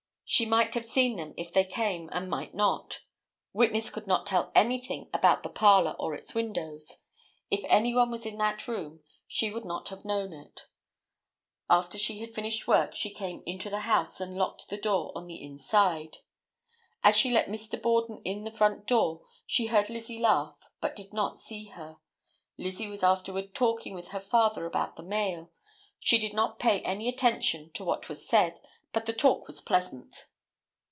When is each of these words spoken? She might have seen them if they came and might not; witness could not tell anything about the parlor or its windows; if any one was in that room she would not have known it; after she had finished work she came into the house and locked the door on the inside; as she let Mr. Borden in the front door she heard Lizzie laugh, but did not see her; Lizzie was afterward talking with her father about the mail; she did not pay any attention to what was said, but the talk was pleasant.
She 0.33 0.45
might 0.45 0.75
have 0.75 0.85
seen 0.85 1.17
them 1.17 1.33
if 1.35 1.51
they 1.51 1.65
came 1.65 2.09
and 2.13 2.29
might 2.29 2.55
not; 2.55 3.01
witness 3.51 3.89
could 3.89 4.07
not 4.07 4.25
tell 4.25 4.49
anything 4.55 5.09
about 5.13 5.43
the 5.43 5.49
parlor 5.49 5.91
or 5.99 6.13
its 6.15 6.33
windows; 6.33 7.01
if 7.49 7.65
any 7.65 7.93
one 7.93 8.09
was 8.09 8.25
in 8.25 8.37
that 8.37 8.65
room 8.65 9.03
she 9.27 9.51
would 9.51 9.65
not 9.65 9.89
have 9.89 10.05
known 10.05 10.31
it; 10.31 10.67
after 11.69 11.97
she 11.97 12.19
had 12.19 12.33
finished 12.33 12.65
work 12.65 12.95
she 12.95 13.09
came 13.13 13.43
into 13.45 13.69
the 13.69 13.81
house 13.81 14.21
and 14.21 14.37
locked 14.37 14.69
the 14.69 14.77
door 14.77 15.11
on 15.15 15.27
the 15.27 15.43
inside; 15.43 16.19
as 17.03 17.17
she 17.17 17.29
let 17.29 17.49
Mr. 17.49 17.79
Borden 17.81 18.21
in 18.23 18.45
the 18.45 18.51
front 18.51 18.87
door 18.87 19.23
she 19.45 19.65
heard 19.65 19.89
Lizzie 19.89 20.17
laugh, 20.21 20.57
but 20.79 20.95
did 20.95 21.11
not 21.11 21.37
see 21.37 21.65
her; 21.65 21.97
Lizzie 22.57 22.87
was 22.87 23.03
afterward 23.03 23.53
talking 23.53 23.93
with 23.93 24.07
her 24.07 24.21
father 24.21 24.65
about 24.65 24.95
the 24.95 25.03
mail; 25.03 25.51
she 25.99 26.17
did 26.17 26.33
not 26.33 26.57
pay 26.57 26.79
any 26.83 27.09
attention 27.09 27.69
to 27.73 27.83
what 27.83 28.07
was 28.07 28.25
said, 28.25 28.61
but 28.93 29.05
the 29.05 29.13
talk 29.13 29.47
was 29.47 29.61
pleasant. 29.61 30.25